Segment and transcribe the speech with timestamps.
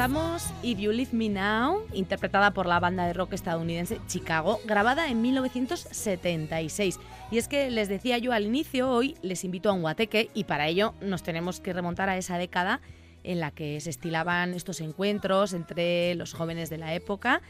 [0.00, 5.08] Escuchamos If You Leave Me Now, interpretada por la banda de rock estadounidense Chicago, grabada
[5.10, 6.98] en 1976.
[7.30, 10.44] Y es que les decía yo al inicio, hoy les invito a un guateque y
[10.44, 12.80] para ello nos tenemos que remontar a esa década
[13.24, 17.42] en la que se estilaban estos encuentros entre los jóvenes de la época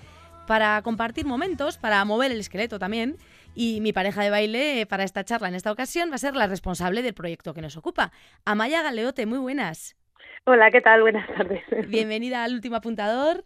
[0.48, 3.16] para compartir momentos, para mover el esqueleto también.
[3.54, 6.48] Y mi pareja de baile para esta charla en esta ocasión va a ser la
[6.48, 8.10] responsable del proyecto que nos ocupa.
[8.44, 9.99] Amaya Galeote, muy buenas.
[10.44, 11.02] Hola, ¿qué tal?
[11.02, 11.62] Buenas tardes.
[11.88, 13.44] Bienvenida al último apuntador.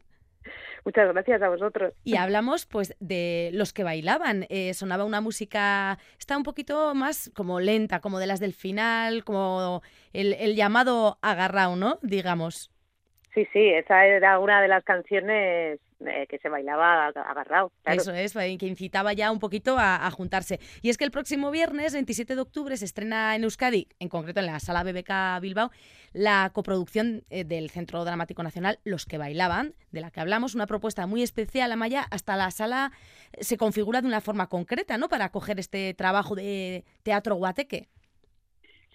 [0.84, 1.94] Muchas gracias a vosotros.
[2.04, 4.46] Y hablamos pues de los que bailaban.
[4.50, 9.24] Eh, sonaba una música, está un poquito más como lenta, como de las del final,
[9.24, 11.98] como el, el llamado agarrao, ¿no?
[12.02, 12.70] Digamos.
[13.32, 17.72] Sí, sí, esa era una de las canciones eh, que se bailaba agarrado.
[17.84, 20.58] Eso es, que incitaba ya un poquito a, juntarse.
[20.82, 24.40] Y es que el próximo viernes, 27 de octubre, se estrena en Euskadi, en concreto
[24.40, 25.70] en la Sala BBK Bilbao,
[26.12, 30.66] la coproducción eh, del Centro Dramático Nacional Los que Bailaban, de la que hablamos, una
[30.66, 32.92] propuesta muy especial, Amaya, hasta la sala
[33.40, 37.88] se configura de una forma concreta, ¿no?, para acoger este trabajo de teatro guateque.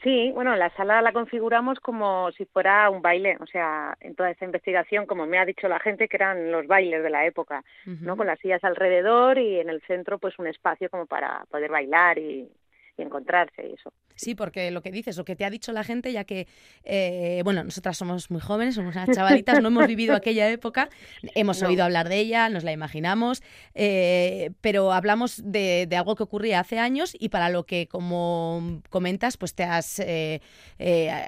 [0.04, 4.32] Sí, bueno, la sala la configuramos como si fuera un baile, o sea, en toda
[4.32, 7.64] esa investigación, como me ha dicho la gente, que eran los bailes de la época,
[7.86, 8.16] ¿no?
[8.16, 12.18] Con las sillas alrededor y en el centro, pues un espacio como para poder bailar
[12.18, 12.50] y,
[13.02, 13.92] encontrarse y eso.
[14.16, 16.48] Sí, porque lo que dices, lo que te ha dicho la gente, ya que,
[16.84, 20.90] eh, bueno, nosotras somos muy jóvenes, somos unas chavalitas, no hemos vivido aquella época,
[21.36, 23.42] hemos oído hablar de ella, nos la imaginamos,
[23.76, 29.38] eh, pero hablamos de, algo que ocurría hace años y para lo que, como comentas,
[29.38, 30.42] pues te has, eh,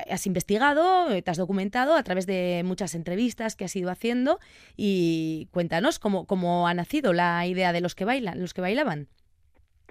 [0.09, 4.39] has investigado, te has documentado a través de muchas entrevistas que has ido haciendo
[4.75, 9.07] y cuéntanos cómo, cómo ha nacido la idea de los que bailan, los que bailaban.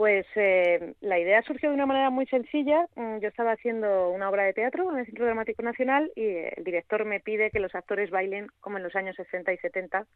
[0.00, 2.86] Pues eh, la idea surgió de una manera muy sencilla.
[2.96, 6.24] Mm, yo estaba haciendo una obra de teatro en el Centro Dramático Nacional y
[6.56, 10.06] el director me pide que los actores bailen como en los años 60 y 70.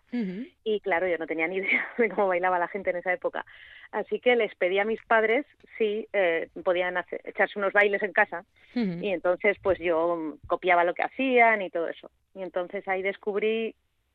[0.65, 3.45] Y claro, yo no tenía ni idea de cómo bailaba la gente en esa época.
[3.93, 5.45] Así que les pedí a mis padres
[5.77, 8.47] si eh, podían echarse unos bailes en casa.
[8.75, 12.11] Y entonces pues yo copiaba lo que hacían y todo eso.
[12.35, 13.75] Y entonces ahí descubrí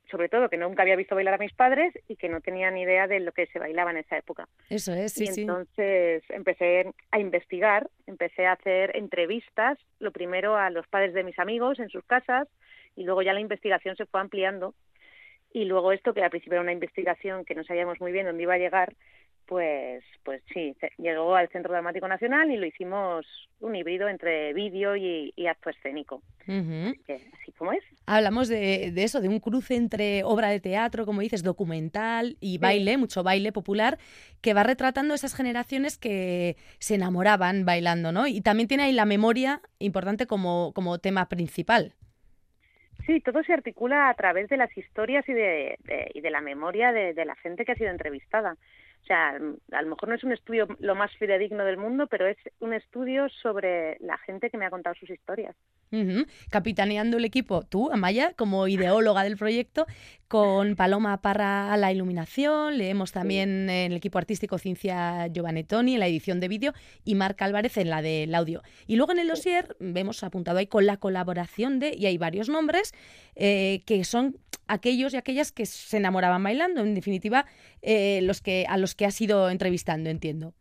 [0.10, 2.82] sobre todo que nunca había visto bailar a mis padres y que no tenía ni
[2.82, 4.48] idea de lo que se bailaba en esa época.
[4.70, 10.70] Eso es, sí, y entonces empecé a investigar, empecé a hacer entrevistas, lo primero a
[10.70, 12.48] los padres de mis amigos en sus casas
[12.96, 14.74] y luego ya la investigación se fue ampliando
[15.52, 18.44] y luego esto que al principio era una investigación que no sabíamos muy bien dónde
[18.44, 18.94] iba a llegar,
[19.50, 23.26] pues, pues sí, llegó al Centro Dramático Nacional y lo hicimos
[23.60, 26.22] un híbrido entre vídeo y, acto escénico.
[26.46, 27.84] así como es.
[28.06, 32.98] Hablamos de, eso, de un cruce entre obra de teatro, como dices, documental y baile,
[32.98, 33.98] mucho baile popular,
[34.40, 38.28] que va retratando esas generaciones que se enamoraban bailando, ¿no?
[38.28, 41.96] Y también tiene ahí la memoria importante como, como tema principal.
[43.08, 45.80] Sí, todo se articula a través de las historias y de,
[46.14, 48.56] y de la memoria de, de la gente que ha sido entrevistada.
[49.04, 52.28] O sea, a lo mejor no es un estudio lo más fidedigno del mundo, pero
[52.28, 55.56] es un estudio sobre la gente que me ha contado sus historias.
[56.52, 59.88] Capitaneando el equipo, tú, Amaya, como ideóloga del proyecto,
[60.30, 66.00] con Paloma Parra a la iluminación, leemos también en el equipo artístico Ciencia Giovanettoni en
[66.00, 66.74] la edición de vídeo
[67.04, 68.62] y Marc Álvarez en la del audio.
[68.86, 72.48] Y luego en el dossier vemos apuntado ahí con la colaboración de, y hay varios
[72.48, 72.94] nombres,
[73.36, 74.38] eh, que son
[74.68, 77.46] aquellos y aquellas que se enamoraban bailando, en definitiva,
[77.82, 80.54] eh, los que, a los que has ido entrevistando, entiendo.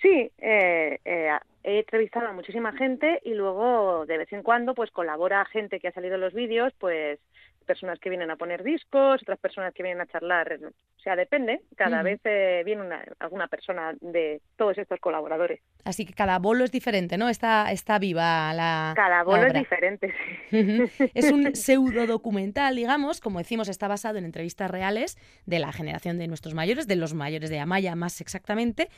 [0.00, 1.30] Sí, eh, eh,
[1.64, 5.88] he entrevistado a muchísima gente y luego de vez en cuando pues colabora gente que
[5.88, 7.18] ha salido en los vídeos, pues
[7.64, 11.60] personas que vienen a poner discos, otras personas que vienen a charlar, o sea, depende,
[11.76, 15.60] cada vez eh, viene una, alguna persona de todos estos colaboradores.
[15.84, 17.28] Así que cada bolo es diferente, ¿no?
[17.28, 20.14] Está, está viva la Cada bolo es diferente,
[20.50, 21.10] sí.
[21.14, 26.18] Es un pseudo documental, digamos, como decimos, está basado en entrevistas reales de la generación
[26.18, 28.88] de nuestros mayores, de los mayores de Amaya más exactamente,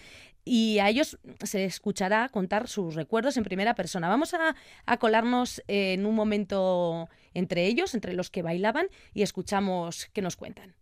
[0.44, 4.08] y a ellos se escuchará contar sus recuerdos en primera persona.
[4.08, 4.54] Vamos a,
[4.86, 10.37] a colarnos en un momento entre ellos, entre los que bailaban, y escuchamos qué nos
[10.37, 10.75] cuentan.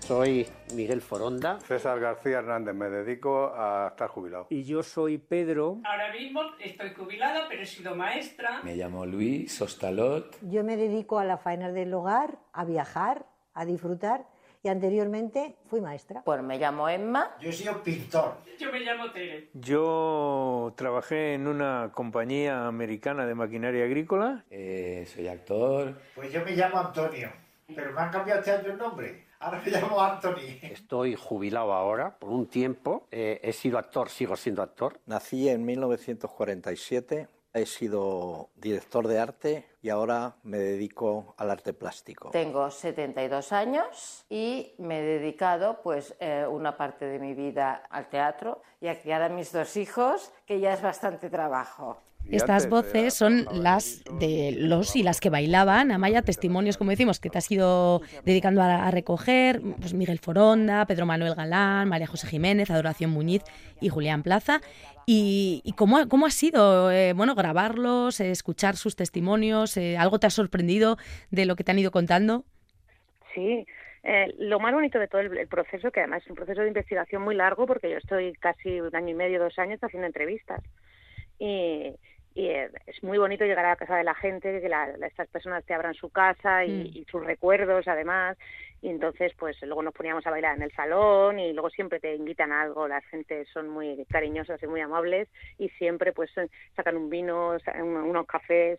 [0.00, 1.60] Soy Miguel Foronda.
[1.60, 4.48] César García Hernández, me dedico a estar jubilado.
[4.50, 5.78] Y yo soy Pedro.
[5.84, 8.60] Ahora mismo estoy jubilada, pero he sido maestra.
[8.64, 10.36] Me llamo Luis Ostalot.
[10.42, 14.26] Yo me dedico a la faena del hogar, a viajar, a disfrutar
[14.62, 16.22] y anteriormente fui maestra.
[16.24, 17.36] Pues me llamo Emma.
[17.40, 18.36] Yo soy pintor.
[18.58, 19.50] Yo me llamo Tere.
[19.54, 24.44] Yo trabajé en una compañía americana de maquinaria agrícola.
[24.50, 26.00] Eh, soy actor.
[26.14, 27.32] Pues yo me llamo Antonio,
[27.74, 29.26] pero me han cambiado este año el nombre.
[29.38, 30.58] Ahora me llamo Anthony.
[30.60, 33.08] Estoy jubilado ahora por un tiempo.
[33.10, 35.00] Eh, he sido actor, sigo siendo actor.
[35.06, 37.28] Nací en 1947.
[37.54, 42.30] He sido director de arte y ahora me dedico al arte plástico.
[42.30, 48.08] Tengo 72 años y me he dedicado pues eh, una parte de mi vida al
[48.08, 51.98] teatro y a criar a mis dos hijos, que ya es bastante trabajo.
[52.28, 55.90] Estas voces son las de los y las que bailaban.
[55.90, 59.60] Amaya, testimonios, como decimos, que te has ido dedicando a, recoger.
[59.80, 63.42] Pues Miguel Foronda, Pedro Manuel Galán, María José Jiménez, Adoración Muñiz
[63.80, 64.60] y Julián Plaza.
[65.06, 69.76] ¿Y, cómo, cómo, ha sido eh, bueno, grabarlos, escuchar sus testimonios?
[69.76, 70.98] Eh, ¿Algo te ha sorprendido
[71.32, 72.44] de lo que te han ido contando?
[73.34, 73.66] Sí,
[74.02, 77.22] eh, lo más bonito de todo el, proceso, que además es un proceso de investigación
[77.22, 80.62] muy largo, porque yo estoy casi un año y medio, dos años haciendo entrevistas.
[81.40, 81.96] Y,
[82.34, 85.64] y es muy bonito llegar a la casa de la gente, que la, estas personas
[85.64, 86.98] te abran su casa y, mm.
[86.98, 88.38] y, sus recuerdos además,
[88.82, 92.14] y entonces pues luego nos poníamos a bailar en el salón y luego siempre te
[92.14, 95.28] invitan a algo, la gente son muy cariñosas y muy amables
[95.58, 96.30] y siempre pues
[96.76, 98.78] sacan un vino, unos cafés,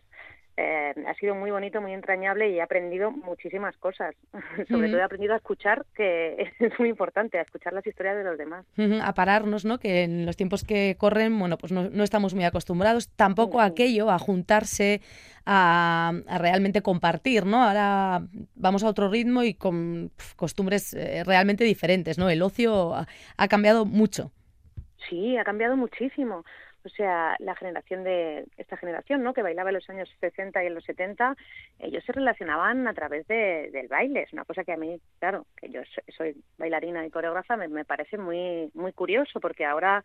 [0.56, 4.14] eh, ha sido muy bonito, muy entrañable y he aprendido muchísimas cosas.
[4.68, 8.24] Sobre todo he aprendido a escuchar, que es muy importante, a escuchar las historias de
[8.24, 8.66] los demás.
[9.02, 9.78] A pararnos, ¿no?
[9.78, 13.64] Que en los tiempos que corren, bueno, pues no, no estamos muy acostumbrados tampoco a
[13.64, 15.00] aquello, a juntarse,
[15.46, 17.62] a, realmente compartir, ¿no?
[17.62, 18.22] Ahora
[18.54, 22.28] vamos a otro ritmo y con costumbres eh, realmente diferentes, ¿no?
[22.28, 24.30] El ocio ha cambiado mucho.
[25.08, 26.44] Sí, ha cambiado muchísimo.
[26.84, 29.34] O sea, la generación de esta generación, ¿no?
[29.34, 31.36] Que bailaba en los años 60 y en los 70,
[31.78, 34.22] ellos se relacionaban a través de, del baile.
[34.22, 35.80] Es una cosa que a mí, claro, que yo
[36.16, 40.04] soy bailarina y coreógrafa, me, parece muy muy curioso porque ahora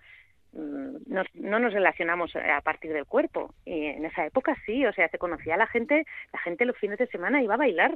[0.54, 0.98] mm,
[1.34, 3.54] no nos relacionamos a partir del cuerpo.
[3.66, 6.78] Y en esa época sí, o sea, se conocía a la gente, la gente los
[6.78, 7.96] fines de semana iba a bailar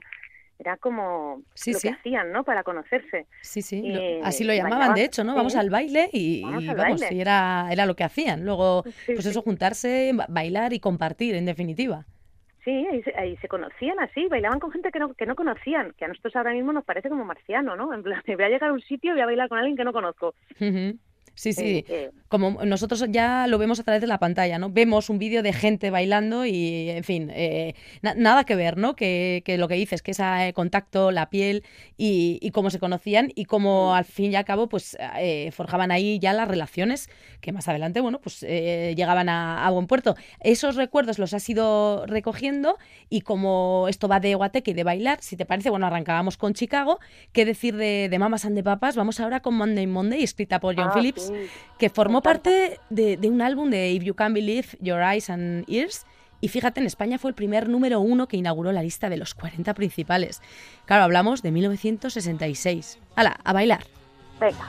[0.61, 2.43] era como lo que hacían, ¿no?
[2.43, 3.25] Para conocerse.
[3.41, 3.83] Sí, sí,
[4.23, 5.35] así lo llamaban, de hecho, ¿no?
[5.35, 8.45] Vamos al baile y vamos, y era, era lo que hacían.
[8.45, 12.05] Luego, pues eso, juntarse, bailar y compartir, en definitiva.
[12.63, 12.87] Sí,
[13.17, 16.35] ahí se, conocían así, bailaban con gente que no, que no conocían, que a nosotros
[16.35, 17.91] ahora mismo nos parece como marciano, ¿no?
[17.91, 19.83] En plan, voy a llegar a un sitio y voy a bailar con alguien que
[19.83, 20.35] no conozco.
[21.41, 21.85] Sí, sí.
[22.27, 24.69] Como nosotros ya lo vemos a través de la pantalla, ¿no?
[24.69, 28.95] Vemos un vídeo de gente bailando y, en fin, eh, nada que ver, ¿no?
[28.95, 31.63] Que, lo que dices, que ese contacto, la piel
[31.97, 36.19] y, cómo se conocían y cómo al fin y al cabo, pues, eh, forjaban ahí
[36.19, 37.09] ya las relaciones
[37.41, 40.15] que más adelante, bueno, pues eh, llegaban a, buen puerto.
[40.41, 42.77] Esos recuerdos los has ido recogiendo
[43.09, 46.53] y como esto va de guateque y de bailar, si te parece, bueno, arrancábamos con
[46.53, 46.99] Chicago.
[47.31, 48.95] ¿Qué decir de, de Mamas and the Papas?
[48.95, 51.10] Vamos ahora con Monday Monday, escrita por John ah, Phillips
[51.77, 56.05] que formó parte de, un álbum de If You Can't Believe Your Eyes and Ears.
[56.39, 59.35] Y fíjate, en España fue el primer número uno que inauguró la lista de los
[59.35, 60.41] 40 principales.
[60.85, 62.99] Claro, hablamos de 1966.
[63.15, 63.83] ¡Hala, a bailar!
[64.39, 64.67] Venga.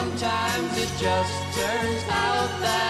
[0.00, 2.89] Sometimes it just turns out that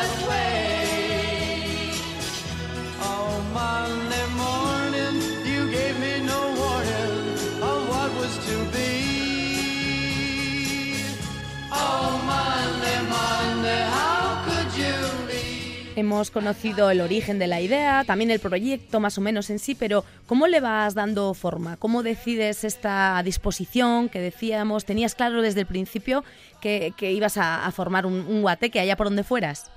[16.00, 19.74] Hemos conocido el origen de la idea, también el proyecto más o menos en sí,
[19.74, 21.76] pero ¿cómo le vas dando forma?
[21.76, 24.86] ¿Cómo decides esta disposición que decíamos?
[24.86, 26.24] ¿Tenías claro desde el principio
[26.62, 29.70] que, ibas a, formar un, un guateque allá por donde fueras?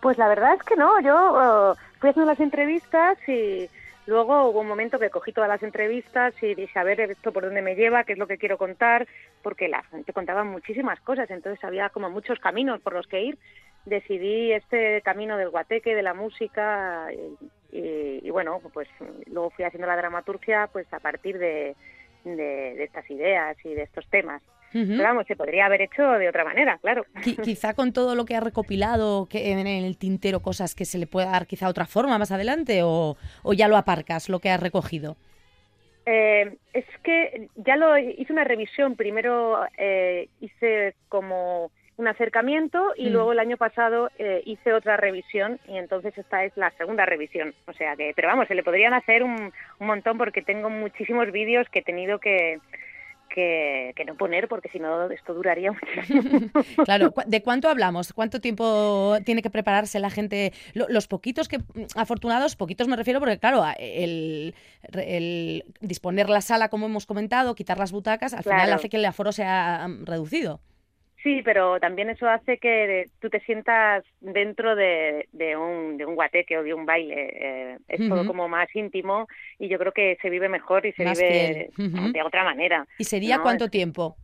[0.00, 3.70] Pues la verdad es que no, yo uh, fui haciendo las entrevistas y
[4.06, 7.44] luego hubo un momento que cogí todas las entrevistas y dije, a ver, esto por
[7.44, 9.06] dónde me lleva, qué es lo que quiero contar,
[9.40, 13.38] porque la gente contaba muchísimas cosas, entonces había como muchos caminos por los que ir
[13.84, 17.08] decidí este camino del guateque, de la música
[17.72, 18.88] y, bueno, pues
[19.26, 21.74] luego fui haciendo la dramaturgia pues a partir de,
[22.24, 24.42] de, estas ideas y de estos temas.
[24.72, 27.04] Pero vamos, se podría haber hecho de otra manera, claro.
[27.44, 31.06] quizá con todo lo que ha recopilado que en el tintero, cosas que se le
[31.06, 34.60] pueda dar quizá otra forma más adelante o, o ya lo aparcas, lo que has
[34.60, 35.18] recogido.
[36.06, 38.96] Eh, es que ya lo hice una revisión.
[38.96, 43.12] Primero eh, hice como un acercamiento y Mm.
[43.12, 47.54] luego el año pasado eh, hice otra revisión y entonces esta es la segunda revisión.
[47.66, 51.30] O sea que, pero vamos, se le podrían hacer un, un montón porque tengo muchísimos
[51.32, 52.58] vídeos que he tenido que,
[53.28, 56.22] que, que no poner porque si no esto duraría muchísimo.
[56.84, 58.12] Claro, ¿cu- ¿de cuánto hablamos?
[58.12, 60.52] ¿Cuánto tiempo tiene que prepararse la gente?
[60.74, 61.58] Lo- Los poquitos que,
[61.94, 64.54] afortunados, poquitos me refiero porque, claro, el,
[64.94, 69.04] el disponer la sala, como hemos comentado, quitar las butacas, al final hace que el
[69.04, 70.60] aforo sea mm, reducido.
[71.22, 76.16] Sí, pero también eso hace que tú te sientas dentro de, de un, de un
[76.16, 77.14] guateque o de un baile.
[77.16, 81.04] eh, es todo como más íntimo y yo creo que se vive mejor y se
[81.04, 81.70] Más vive
[82.12, 82.86] de otra manera.
[82.98, 84.16] ¿Y sería No, cuánto tiempo?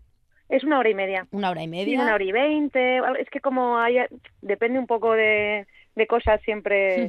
[0.49, 1.27] Es una hora y media.
[1.31, 2.01] ¿Una hora y Sí, media?
[2.03, 2.99] una hora y veinte.
[3.21, 3.99] Es que como hay,
[4.41, 7.09] depende un poco de, de cosas siempre.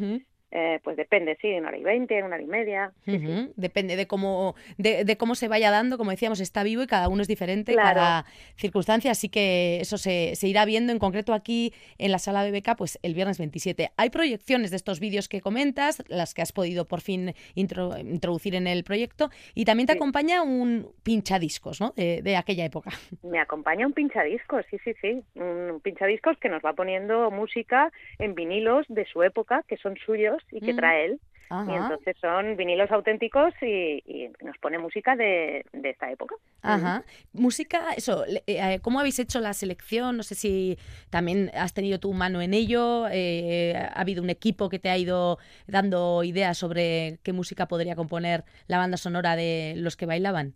[0.52, 2.92] Eh, pues depende, sí, una hora y veinte, una hora y media.
[3.06, 3.20] sí.
[3.56, 7.08] Depende de cómo, de, de cómo se vaya dando, como decíamos, está vivo y cada
[7.10, 7.96] uno es diferente, Claro.
[7.96, 8.26] cada
[8.56, 12.76] circunstancia, así que eso se, se irá viendo en concreto aquí en la sala BBK,
[12.78, 13.92] pues el viernes 27.
[13.98, 18.56] Hay proyecciones de estos vídeos que comentas, las que has podido por fin intro- introducir
[18.56, 19.98] en el proyecto, y también te Sí.
[19.98, 21.94] acompaña un pinchadiscos, ¿no?
[21.96, 22.92] De, de aquella época.
[23.24, 25.22] Me acompaña un pinchadiscos, sí, sí, sí.
[25.36, 30.39] Un pinchadiscos que nos va poniendo música en vinilos de su época, que son suyos
[30.52, 30.76] y que Mm.
[30.78, 31.20] trae él.
[31.52, 36.36] Y Ajá, entonces son vinilos auténticos y, y nos pone música de, de esta época.
[36.62, 37.04] ajá.
[37.34, 40.16] Música, eso, le- eh, ¿cómo habéis hecho la selección?
[40.18, 40.78] No sé si
[41.10, 44.98] también has tenido tu mano en ello, eh, ha habido un equipo que te ha
[45.00, 50.54] ido dando ideas sobre qué música podría componer la banda sonora de los que bailaban.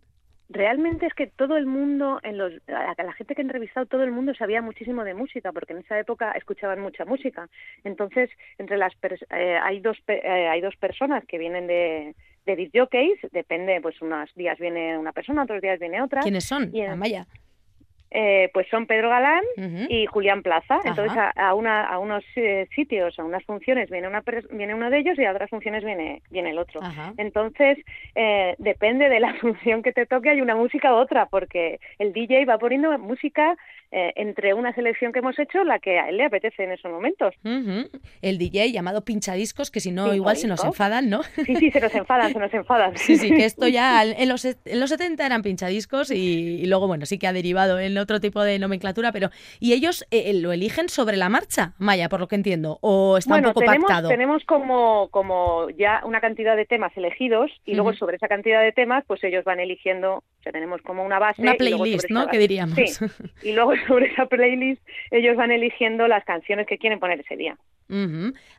[0.54, 4.04] Realmente es que todo el mundo, en los, a la gente que he entrevistado, todo
[4.04, 7.48] el mundo sabía muchísimo de música, porque en esa época escuchaban mucha música.
[7.82, 8.92] Entonces, entre las
[9.30, 12.14] eh, hay dos eh, hay dos personas que vienen de
[12.46, 16.20] de disc jockeys, depende, pues unos días viene una persona, otros días viene otra.
[16.20, 16.70] ¿Quiénes son?
[16.74, 17.26] Y en- Amaya.
[18.16, 19.42] Eh, pues son Pedro Galán
[19.88, 20.78] y Julián Plaza.
[20.84, 24.88] Entonces, a, a una, a unos eh, sitios, a unas funciones viene, una, viene uno
[24.88, 26.80] de ellos y a otras funciones viene, viene el otro.
[26.80, 27.12] Ajá.
[27.16, 27.76] Entonces,
[28.14, 32.12] eh, depende de la función que te toque, hay una música u otra, porque el
[32.12, 33.56] DJ va poniendo música
[33.90, 36.90] eh, entre una selección que hemos hecho, la que a él le apetece en esos
[36.90, 37.34] momentos.
[38.22, 41.22] El DJ llamado pinchadiscos, que si no, igual se nos enfadan, ¿no?
[41.22, 42.92] Sí, sí, se nos enfadan, se nos enfadan.
[43.04, 46.86] Sí, sí, que esto ya en los, en los 70 eran pinchadiscos y, y luego,
[46.86, 49.30] bueno, sí que ha derivado en otro tipo de nomenclatura, pero
[49.60, 52.78] ¿y ellos eh, lo eligen sobre la marcha, Maya, por lo que entiendo?
[52.80, 54.08] ¿O está bueno, un poco tenemos, pactado?
[54.08, 58.72] tenemos como, como ya una cantidad de temas elegidos y luego sobre esa cantidad de
[58.72, 61.42] temas, pues ellos van eligiendo, o sea, tenemos como una base.
[61.42, 62.28] Una playlist, ¿no?
[62.28, 62.76] Que diríamos.
[62.76, 63.06] Sí,
[63.42, 67.56] y luego sobre esa playlist ellos van eligiendo las canciones que quieren poner ese día.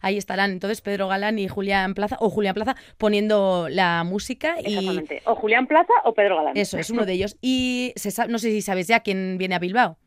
[0.01, 4.77] Ahí estarán entonces Pedro Galán y Julián Plaza, o Julián Plaza, poniendo la música y
[4.77, 5.21] Exactamente.
[5.25, 6.55] O Julián Plaza o Pedro Galán.
[6.55, 7.37] eso es uno de ellos.
[7.41, 9.97] Y se no sé si sabes ya quién viene a Bilbao.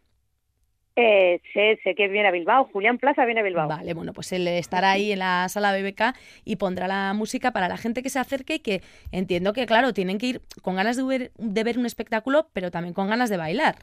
[1.00, 3.68] Eh, sé, sé que viene a Bilbao, Julián Plaza viene a Bilbao.
[3.68, 7.68] Vale, bueno, pues él estará ahí en la sala BBK y pondrá la música para
[7.68, 8.82] la gente que se acerque y que
[9.12, 12.72] entiendo que, claro, tienen que ir con ganas de ver, de ver un espectáculo, pero
[12.72, 13.76] también con ganas de bailar.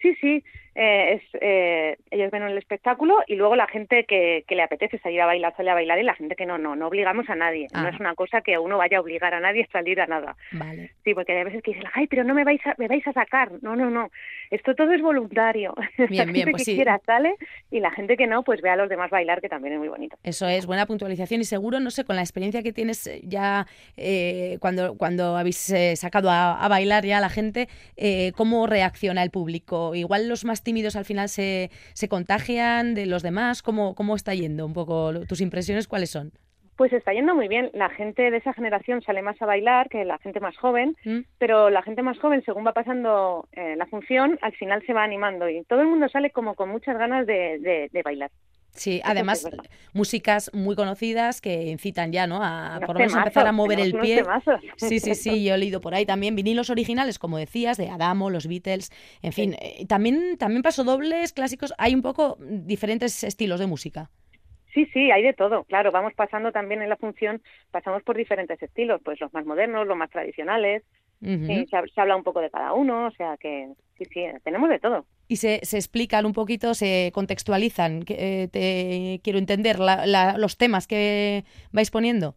[0.00, 0.44] Sí, sí,
[0.78, 4.98] eh, es, eh, ellos ven el espectáculo y luego la gente que, que le apetece
[4.98, 7.34] salir a bailar, sale a bailar y la gente que no, no, no obligamos a
[7.34, 7.66] nadie.
[7.72, 7.82] Ah.
[7.82, 10.36] No es una cosa que uno vaya a obligar a nadie a salir a nada.
[10.52, 10.92] Vale.
[11.02, 13.12] Sí, porque hay veces que dicen, ay, pero no me vais a, me vais a
[13.14, 13.50] sacar.
[13.62, 14.10] No, no, no.
[14.50, 15.74] Esto todo es voluntario.
[15.96, 16.74] la Bien, bien, gente pues que sí.
[16.76, 17.36] quiera sale
[17.70, 19.88] y la gente que no, pues ve a los demás bailar, que también es muy
[19.88, 20.18] bonito.
[20.24, 23.66] Eso es buena puntualización y seguro, no sé, con la experiencia que tienes eh, ya
[23.96, 28.66] eh, cuando, cuando habéis eh, sacado a, a bailar ya a la gente, eh, ¿cómo
[28.66, 29.94] reacciona el público?
[29.94, 33.62] Igual los más tímidos al final se, se contagian de los demás.
[33.62, 35.12] ¿Cómo, ¿Cómo está yendo un poco?
[35.26, 36.32] ¿Tus impresiones cuáles son?
[36.76, 37.70] Pues está yendo muy bien.
[37.72, 41.20] La gente de esa generación sale más a bailar que la gente más joven, ¿Mm?
[41.38, 45.02] pero la gente más joven, según va pasando eh, la función, al final se va
[45.02, 48.30] animando y todo el mundo sale como con muchas ganas de, de- de bailar.
[48.76, 49.48] Sí, además
[49.92, 52.40] músicas muy conocidas que incitan ya, ¿no?
[52.42, 54.22] A por lo menos empezar a mover el pie.
[54.76, 58.30] Sí, sí, sí, yo he leído por ahí también vinilos originales, como decías, de Adamo,
[58.30, 58.90] los Beatles,
[59.22, 64.10] en fin, eh, también también pasodobles clásicos, hay un poco diferentes estilos de música.
[64.74, 65.64] Sí, sí, hay de todo.
[65.64, 67.40] Claro, vamos pasando también en la función,
[67.70, 70.82] pasamos por diferentes estilos, pues los más modernos, los más tradicionales.
[71.22, 74.68] Sí, se, se habla un poco de cada uno, o sea que sí, sí, tenemos
[74.68, 75.06] de todo.
[75.28, 80.56] Y se, se explican un poquito, se contextualizan, eh, te quiero entender, la- la- los
[80.56, 82.34] temas que vais poniendo.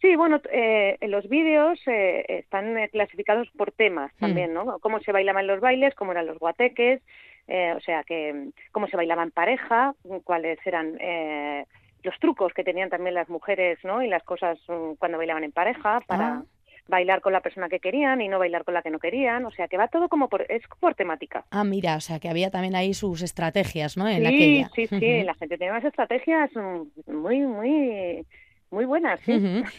[0.00, 4.78] Sí, bueno, eh, los vídeos eh, están eh, clasificados por temas también, ¿no?
[4.80, 7.00] Cómo se bailaban los bailes, cómo eran los guateques,
[7.48, 11.64] eh, o sea, que mm, cómo se bailaba en pareja, mm, cuáles eran eh,
[12.02, 14.02] los trucos que tenían también las mujeres, ¿no?
[14.02, 16.44] Y las cosas mm, cuando bailaban en pareja para, Ah.
[16.88, 19.50] Bailar con la persona que querían y no bailar con la que no querían, o
[19.50, 21.44] sea que va todo como por, es por temática.
[21.50, 24.08] Ah, mira, o sea que había también ahí sus estrategias, ¿no?
[24.08, 24.70] En sí, aquella.
[24.74, 28.26] sí, sí, la gente tiene unas estrategias mm, muy, muy
[28.70, 29.20] muy buenas.
[29.24, 29.32] ¿sí?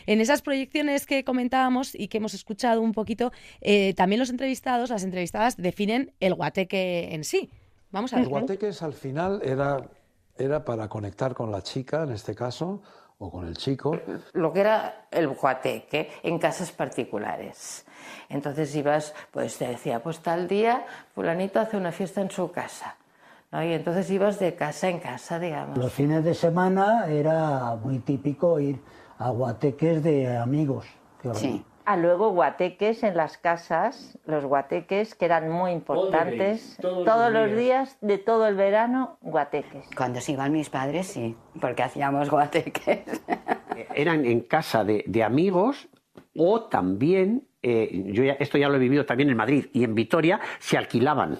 [0.06, 4.90] En esas proyecciones que comentábamos y que hemos escuchado un poquito, eh, también los entrevistados,
[4.90, 7.50] las entrevistadas, definen el guateque en sí.
[7.92, 8.26] Vamos a ver.
[8.26, 9.90] El guateque al final era,
[10.38, 12.82] era para conectar con la chica, en este caso,
[13.20, 13.98] o con el chico.
[14.34, 17.86] Lo que era el guateque en casas particulares.
[18.30, 22.96] Entonces ibas, pues te decía, pues tal día fulanito hace una fiesta en su casa.
[23.52, 23.64] ¿no?
[23.64, 25.78] Y entonces ibas de casa en casa, digamos.
[25.78, 28.80] Los fines de semana era muy típico ir
[29.18, 30.86] a guateques de amigos.
[31.22, 31.66] que Sí.
[31.90, 36.78] Ah, luego guateques en las casas, los guateques que eran muy importantes.
[36.82, 37.58] Todos los Todos los días.
[37.58, 39.86] días de todo el verano, guateques.
[39.96, 43.22] Cuando se iban mis padres, sí, porque hacíamos guateques.
[43.96, 45.88] Eran en casa de, de amigos
[46.36, 49.96] o también, eh, yo ya- esto ya lo he vivido también en Madrid y en
[49.96, 51.40] Vitoria, se alquilaban.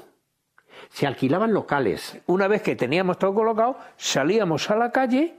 [0.88, 2.22] Se alquilaban locales.
[2.26, 5.36] Una vez que teníamos todo colocado, salíamos a la calle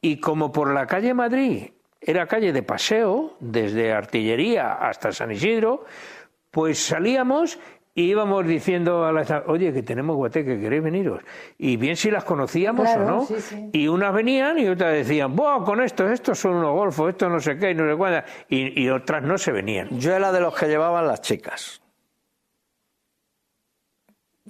[0.00, 5.84] y como por la calle Madrid era calle de paseo, desde Artillería hasta San Isidro,
[6.50, 7.58] pues salíamos
[7.94, 11.20] y íbamos diciendo a las oye que tenemos guateque, ¿queréis veniros?
[11.58, 13.26] Y bien si las conocíamos Claro, o no.
[13.26, 13.70] sí, sí.
[13.72, 17.40] Y unas venían y otras decían, Buah, con esto, estos son unos golfos, esto no
[17.40, 18.20] sé qué, y no sé cuándo.
[18.48, 19.88] Y, y otras no se venían.
[19.98, 21.82] Yo era de los que llevaban las chicas.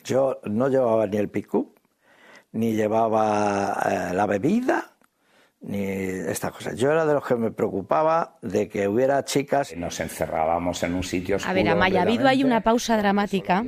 [0.04, 1.74] Yo no llevaba ni el picú,
[2.52, 4.92] ni llevaba eh, la bebida,
[5.60, 6.76] ni estas cosas.
[6.76, 9.76] Yo era de los que me preocupaba de que hubiera chicas.
[9.76, 13.64] Nos encerrábamos en un sitio A ver, Amaya, ha habido ahí una pausa dramática.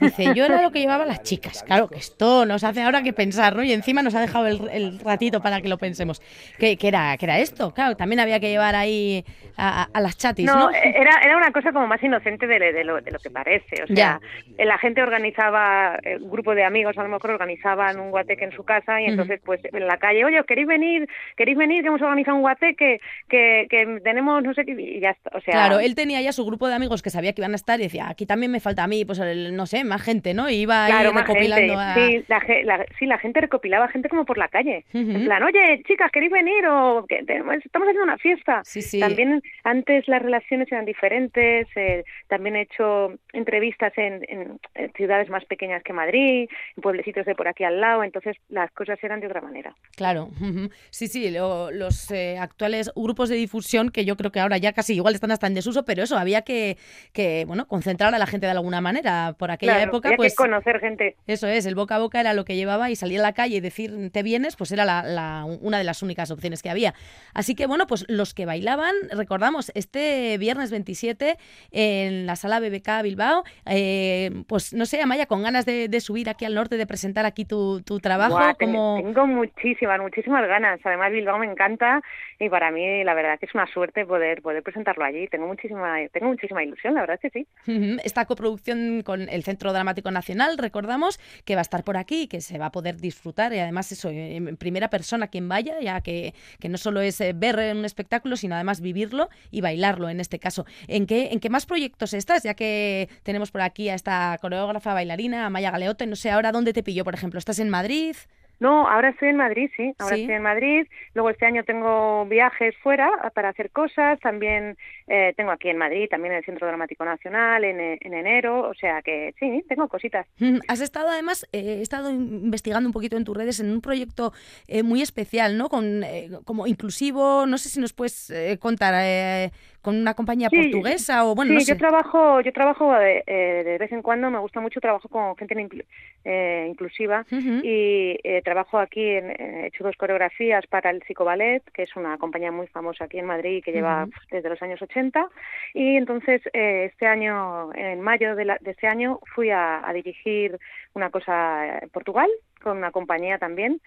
[0.00, 1.62] Dice, yo era lo que llevaba las chicas.
[1.62, 3.62] Claro que esto nos hace ahora que pensar, ¿no?
[3.64, 6.20] Y encima nos ha dejado el, el ratito para que lo pensemos.
[6.58, 7.72] ¿Qué, qué era, qué era esto?
[7.72, 9.24] Claro, también había que llevar ahí
[9.56, 10.54] a, a- a las chatis, ¿no?
[10.54, 13.30] No, eh, era, era una cosa como más inocente de, de lo, de lo que
[13.30, 13.82] parece.
[13.82, 14.20] O sea,
[14.58, 18.44] eh, la gente organizaba, eh, un grupo de amigos a lo mejor organizaban un guateque
[18.44, 21.08] en su casa y entonces pues en la calle, oye, ¿queréis venir?
[21.36, 21.82] ¿Queréis venir?
[21.82, 25.30] Que hemos organizado un guateque, que, que tenemos no sé qué, y ya está.
[25.36, 27.56] O sea, Claro, él tenía ya su grupo de amigos que sabía que iban a
[27.56, 30.34] estar y decía, aquí también me falta a mí, pues el- no sé, más gente,
[30.34, 30.48] ¿no?
[30.50, 31.82] Y iba ahí Claro, más recopilando gente.
[31.82, 31.94] a...
[31.94, 34.84] Sí, la, ge- la- sí, la gente recopilaba gente como por la calle.
[34.92, 35.10] Ujú.
[35.10, 36.66] En plan, oye, chicas, ¿queréis venir?
[36.66, 38.60] O que tenemos- estamos haciendo una fiesta.
[38.64, 39.00] sí.
[39.00, 41.66] También antes las relaciones eran diferentes.
[41.76, 47.26] eh, también he hecho entrevistas en, en- en ciudades más pequeñas que Madrid, en pueblecitos
[47.26, 48.04] de por aquí al lado.
[48.04, 49.74] Entonces las cosas eran de otra manera.
[49.96, 50.70] Claro, ujú.
[50.90, 54.72] sí, sí, lo- los eh, actuales grupos de difusión que yo creo que ahora ya
[54.72, 56.78] casi igual están hasta en desuso, pero eso había que,
[57.12, 59.34] que bueno, concentrar a la gente de alguna manera.
[59.38, 61.16] Por aquella Claro, época, había pues que conocer gente.
[61.26, 63.56] eso es, el boca a boca era lo que llevaba y salir a la calle
[63.56, 66.94] y decir te vienes, pues era la, la- una de las únicas opciones que había.
[67.34, 71.36] Así que bueno, pues los que bailaban, recordamos, este viernes 27
[71.70, 76.28] en la sala BBK Bilbao, eh, pues no sé, Amaya, con ganas de, de subir
[76.30, 79.00] aquí al norte, de presentar aquí tu, tu trabajo, Buah, como...
[79.02, 80.80] Tengo muchísimas, muchísimas ganas.
[80.84, 82.02] Además, Bilbao me encanta
[82.38, 85.28] y para mí la verdad que es una suerte poder poder presentarlo allí.
[85.28, 87.98] Tengo muchísima, tengo muchísima ilusión, la verdad es que sí.
[88.04, 92.40] Esta coproducción con el Centro Dramático Nacional, recordamos, que va a estar por aquí, que
[92.40, 96.34] se va a poder disfrutar y además eso, en primera persona quien vaya, ya que,
[96.60, 100.38] que no solo es eh, ver un espectáculo, sino además vivirlo y bailarlo en este
[100.38, 100.64] caso.
[100.88, 102.42] ¿En qué, ¿En qué más proyectos estás?
[102.42, 106.72] Ya que tenemos por aquí a esta coreógrafa bailarina, Amaya Galeote, no sé ahora dónde
[106.72, 108.16] te pillo, por ejemplo, ¿estás en Madrid?
[108.60, 109.92] No, ahora estoy en Madrid, sí.
[109.98, 110.22] Ahora Sí.
[110.22, 110.86] estoy en Madrid.
[111.14, 114.20] Luego este año tengo viajes fuera para hacer cosas.
[114.20, 114.76] También
[115.08, 118.68] eh, tengo aquí en Madrid, también en el Centro Dramático Nacional en, e- en enero.
[118.68, 120.26] O sea que sí, tengo cositas.
[120.68, 124.32] Has estado además, eh, he estado investigando un poquito en tus redes en un proyecto
[124.68, 125.68] eh, muy especial, ¿no?
[125.70, 129.50] Con, eh, como inclusivo, no sé si nos puedes eh, contar, eh,
[129.82, 131.72] con una compañía Sí, portuguesa o bueno, sí, no sé.
[131.72, 135.36] yo trabajo, yo trabajo de, eh, de vez en cuando, me gusta mucho trabajo con
[135.36, 135.86] gente inclu-
[136.24, 137.24] eh, inclusiva
[137.64, 141.96] y eh, trabajo aquí, en, eh, he hecho dos coreografías para el Psicoballet, que es
[141.96, 145.28] una compañía muy famosa aquí en Madrid que lleva desde los años 80
[145.74, 149.92] y entonces eh, este año, en mayo de, la- de este año, fui a, a
[149.92, 150.58] dirigir
[150.94, 152.28] una cosa en Portugal
[152.62, 153.80] con una compañía también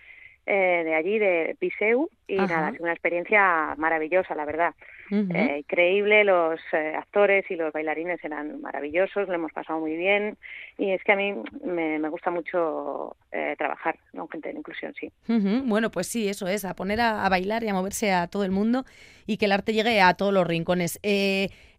[0.45, 2.47] eh, de allí, de Viseu, y Ajá.
[2.47, 4.73] nada, sido una experiencia maravillosa, la verdad.
[5.11, 10.37] Eh, increíble, los eh, actores y los bailarines eran maravillosos, lo hemos pasado muy bien
[10.79, 14.91] y es que a mí me, me gusta mucho eh, trabajar con gente de inclusión,
[14.99, 15.11] sí.
[15.27, 18.43] Bueno, pues sí, eso es, a poner a, a bailar y a moverse a todo
[18.43, 18.85] el mundo
[19.27, 20.99] y que el arte llegue a todos los rincones.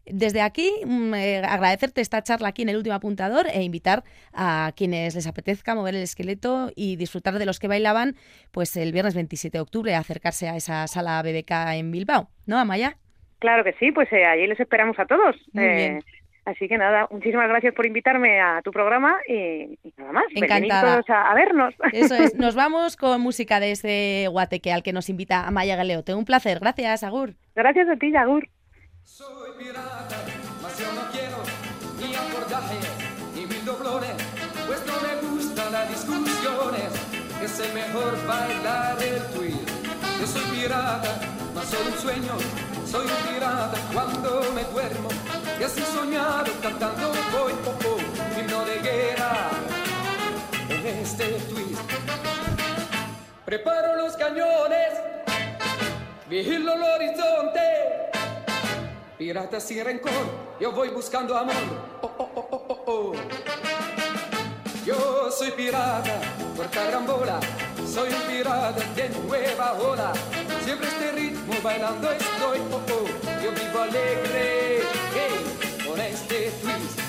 [0.07, 4.73] Desde aquí, mm, eh, agradecerte esta charla aquí en el último apuntador e invitar a
[4.77, 8.15] quienes les apetezca mover el esqueleto y disfrutar de los que bailaban,
[8.53, 12.59] pues el viernes 27 de octubre, a acercarse a esa sala BBK en Bilbao, ¿no,
[12.59, 12.97] Amaya?
[13.39, 15.37] Claro que sí, pues eh, allí les esperamos a todos.
[15.53, 16.03] Muy Eh, bien.
[16.47, 20.25] Así que nada, muchísimas gracias por invitarme a tu programa y, y nada más.
[20.35, 20.97] Encantada.
[20.97, 21.75] todos a, a vernos.
[21.93, 26.13] Eso es, nos vamos con música de ese guateque al que nos invita Amaya Galeote.
[26.15, 27.33] Un placer, gracias, Agur.
[27.55, 28.47] Gracias a ti, Agur.
[30.63, 31.37] Mas yo no quiero
[32.01, 32.79] ni acordaje
[33.35, 34.15] ni mil doblones,
[34.67, 36.93] pues no me gustan las discusiones.
[37.43, 39.69] Es el mejor bailar el twist.
[40.21, 41.21] Yo soy pirata,
[41.55, 42.37] mas solo un sueño.
[42.91, 45.09] Soy un pirata cuando me duermo.
[45.61, 47.53] Y así soñado cantando voy,
[47.87, 49.51] oh, himno de guerra
[50.71, 51.81] en este twist.
[53.45, 54.95] Preparo los cañones,
[56.29, 58.04] vigilo el horizonte.
[59.25, 60.13] Pirata sin rencor,
[60.61, 61.55] yo voy buscando amor.
[62.03, 63.13] Oh, oh, oh, oh, oh, oh.
[64.85, 66.21] Yo soy pirata
[66.55, 67.41] por carambola,
[67.87, 70.13] soy un pirata de nueva ola.
[70.63, 73.43] Siempre este ritmo bailando estoy, oh, oh.
[73.43, 74.83] yo vivo alegre
[75.15, 77.04] hey, este twist.